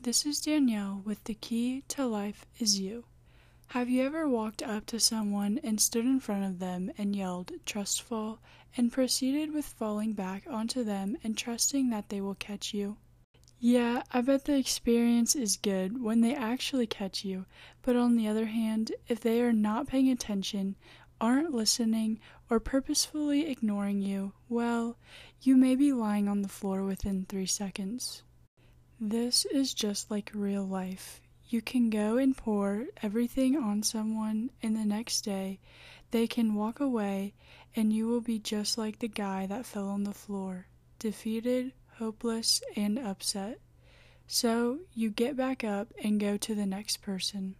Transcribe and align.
This 0.00 0.24
is 0.24 0.40
Danielle 0.40 1.02
with 1.04 1.22
The 1.24 1.34
Key 1.34 1.84
to 1.88 2.06
Life 2.06 2.46
is 2.58 2.80
You. 2.80 3.04
Have 3.66 3.90
you 3.90 4.02
ever 4.02 4.26
walked 4.26 4.62
up 4.62 4.86
to 4.86 4.98
someone 4.98 5.60
and 5.62 5.78
stood 5.78 6.06
in 6.06 6.20
front 6.20 6.46
of 6.46 6.58
them 6.58 6.90
and 6.96 7.14
yelled, 7.14 7.52
trust 7.66 8.00
fall, 8.00 8.38
and 8.78 8.90
proceeded 8.90 9.52
with 9.52 9.66
falling 9.66 10.14
back 10.14 10.44
onto 10.48 10.82
them 10.82 11.18
and 11.22 11.36
trusting 11.36 11.90
that 11.90 12.08
they 12.08 12.22
will 12.22 12.34
catch 12.34 12.72
you? 12.72 12.96
Yeah, 13.58 14.04
I 14.10 14.22
bet 14.22 14.46
the 14.46 14.56
experience 14.56 15.36
is 15.36 15.58
good 15.58 16.02
when 16.02 16.22
they 16.22 16.34
actually 16.34 16.86
catch 16.86 17.26
you, 17.26 17.44
but 17.82 17.94
on 17.94 18.16
the 18.16 18.26
other 18.26 18.46
hand, 18.46 18.92
if 19.06 19.20
they 19.20 19.42
are 19.42 19.52
not 19.52 19.86
paying 19.86 20.08
attention, 20.08 20.76
aren't 21.20 21.52
listening, 21.52 22.18
or 22.48 22.58
purposefully 22.58 23.50
ignoring 23.50 24.00
you, 24.00 24.32
well, 24.48 24.96
you 25.42 25.58
may 25.58 25.76
be 25.76 25.92
lying 25.92 26.26
on 26.26 26.40
the 26.40 26.48
floor 26.48 26.84
within 26.84 27.26
three 27.26 27.44
seconds. 27.44 28.22
This 29.02 29.46
is 29.46 29.72
just 29.72 30.10
like 30.10 30.30
real 30.34 30.62
life. 30.62 31.22
You 31.48 31.62
can 31.62 31.88
go 31.88 32.18
and 32.18 32.36
pour 32.36 32.84
everything 33.02 33.56
on 33.56 33.82
someone, 33.82 34.50
and 34.62 34.76
the 34.76 34.84
next 34.84 35.22
day 35.22 35.58
they 36.10 36.26
can 36.26 36.54
walk 36.54 36.80
away, 36.80 37.32
and 37.74 37.94
you 37.94 38.06
will 38.06 38.20
be 38.20 38.38
just 38.38 38.76
like 38.76 38.98
the 38.98 39.08
guy 39.08 39.46
that 39.46 39.64
fell 39.64 39.88
on 39.88 40.04
the 40.04 40.12
floor, 40.12 40.66
defeated, 40.98 41.72
hopeless, 41.96 42.62
and 42.76 42.98
upset. 42.98 43.60
So 44.26 44.80
you 44.94 45.08
get 45.08 45.34
back 45.34 45.64
up 45.64 45.94
and 46.04 46.20
go 46.20 46.36
to 46.36 46.54
the 46.54 46.66
next 46.66 46.98
person. 46.98 47.54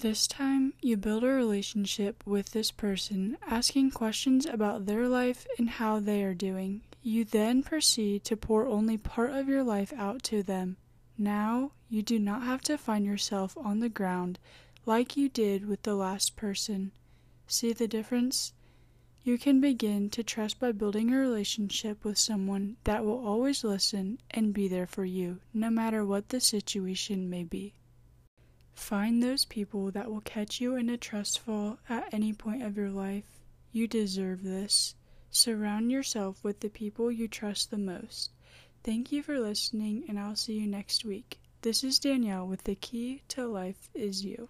This 0.00 0.26
time, 0.26 0.74
you 0.80 0.96
build 0.96 1.22
a 1.22 1.28
relationship 1.28 2.26
with 2.26 2.52
this 2.52 2.70
person, 2.70 3.36
asking 3.46 3.92
questions 3.92 4.46
about 4.46 4.86
their 4.86 5.06
life 5.06 5.46
and 5.58 5.68
how 5.70 6.00
they 6.00 6.24
are 6.24 6.34
doing. 6.34 6.82
You 7.02 7.24
then 7.24 7.62
proceed 7.62 8.24
to 8.24 8.36
pour 8.36 8.66
only 8.66 8.96
part 8.96 9.30
of 9.30 9.48
your 9.48 9.62
life 9.62 9.92
out 9.92 10.22
to 10.24 10.42
them. 10.42 10.76
Now, 11.18 11.72
you 11.88 12.02
do 12.02 12.18
not 12.18 12.42
have 12.42 12.62
to 12.62 12.78
find 12.78 13.04
yourself 13.04 13.56
on 13.56 13.80
the 13.80 13.88
ground 13.88 14.38
like 14.86 15.16
you 15.16 15.28
did 15.28 15.66
with 15.66 15.82
the 15.82 15.94
last 15.94 16.36
person. 16.36 16.92
See 17.46 17.72
the 17.72 17.86
difference? 17.86 18.52
You 19.22 19.38
can 19.38 19.60
begin 19.60 20.10
to 20.10 20.24
trust 20.24 20.58
by 20.58 20.72
building 20.72 21.12
a 21.12 21.18
relationship 21.18 22.04
with 22.04 22.18
someone 22.18 22.76
that 22.84 23.04
will 23.04 23.24
always 23.24 23.62
listen 23.62 24.18
and 24.30 24.52
be 24.52 24.66
there 24.66 24.86
for 24.86 25.04
you, 25.04 25.40
no 25.54 25.70
matter 25.70 26.04
what 26.04 26.30
the 26.30 26.40
situation 26.40 27.30
may 27.30 27.44
be. 27.44 27.74
Find 28.82 29.22
those 29.22 29.44
people 29.44 29.92
that 29.92 30.10
will 30.10 30.20
catch 30.22 30.60
you 30.60 30.74
in 30.74 30.90
a 30.90 30.96
trust 30.96 31.38
fall 31.38 31.78
at 31.88 32.12
any 32.12 32.32
point 32.32 32.64
of 32.64 32.76
your 32.76 32.90
life. 32.90 33.40
You 33.70 33.86
deserve 33.86 34.42
this. 34.42 34.96
Surround 35.30 35.92
yourself 35.92 36.42
with 36.42 36.58
the 36.60 36.68
people 36.68 37.10
you 37.10 37.28
trust 37.28 37.70
the 37.70 37.78
most. 37.78 38.32
Thank 38.82 39.12
you 39.12 39.22
for 39.22 39.38
listening, 39.38 40.04
and 40.08 40.18
I'll 40.18 40.34
see 40.34 40.54
you 40.54 40.66
next 40.66 41.04
week. 41.04 41.38
This 41.62 41.84
is 41.84 42.00
Danielle 42.00 42.46
with 42.48 42.64
The 42.64 42.74
Key 42.74 43.22
to 43.28 43.46
Life 43.46 43.88
is 43.94 44.24
You. 44.24 44.48